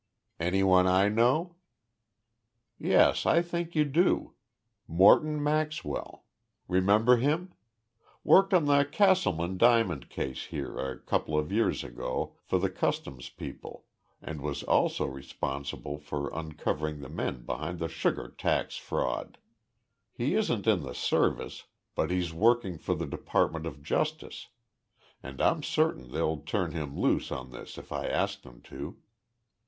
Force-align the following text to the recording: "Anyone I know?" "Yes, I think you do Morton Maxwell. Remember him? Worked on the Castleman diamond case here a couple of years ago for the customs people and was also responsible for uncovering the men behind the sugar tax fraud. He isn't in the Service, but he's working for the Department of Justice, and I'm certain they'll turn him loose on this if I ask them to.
"Anyone 0.39 0.87
I 0.87 1.09
know?" 1.09 1.57
"Yes, 2.79 3.27
I 3.27 3.43
think 3.43 3.75
you 3.75 3.85
do 3.85 4.33
Morton 4.87 5.43
Maxwell. 5.43 6.25
Remember 6.67 7.17
him? 7.17 7.53
Worked 8.23 8.51
on 8.55 8.65
the 8.65 8.83
Castleman 8.83 9.59
diamond 9.59 10.09
case 10.09 10.45
here 10.47 10.75
a 10.79 10.97
couple 10.97 11.37
of 11.37 11.51
years 11.51 11.83
ago 11.83 12.35
for 12.43 12.57
the 12.57 12.71
customs 12.71 13.29
people 13.29 13.85
and 14.23 14.41
was 14.41 14.63
also 14.63 15.05
responsible 15.05 15.99
for 15.99 16.33
uncovering 16.33 17.01
the 17.01 17.07
men 17.09 17.45
behind 17.45 17.77
the 17.77 17.87
sugar 17.87 18.27
tax 18.27 18.77
fraud. 18.77 19.37
He 20.11 20.33
isn't 20.33 20.65
in 20.65 20.81
the 20.81 20.95
Service, 20.95 21.65
but 21.93 22.09
he's 22.09 22.33
working 22.33 22.79
for 22.79 22.95
the 22.95 23.05
Department 23.05 23.67
of 23.67 23.83
Justice, 23.83 24.47
and 25.21 25.39
I'm 25.39 25.61
certain 25.61 26.09
they'll 26.09 26.37
turn 26.37 26.71
him 26.71 26.97
loose 26.97 27.31
on 27.31 27.51
this 27.51 27.77
if 27.77 27.91
I 27.91 28.07
ask 28.07 28.41
them 28.41 28.61
to. 28.63 28.97